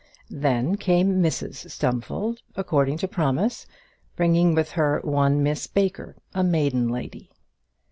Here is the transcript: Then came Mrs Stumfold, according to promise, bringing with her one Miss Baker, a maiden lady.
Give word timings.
Then 0.31 0.77
came 0.77 1.21
Mrs 1.21 1.69
Stumfold, 1.69 2.41
according 2.55 2.97
to 2.97 3.07
promise, 3.07 3.67
bringing 4.15 4.55
with 4.55 4.71
her 4.71 4.99
one 5.03 5.43
Miss 5.43 5.67
Baker, 5.67 6.15
a 6.33 6.43
maiden 6.43 6.87
lady. 6.87 7.29